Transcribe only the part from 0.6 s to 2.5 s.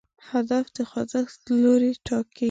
د خوځښت لوری ټاکي.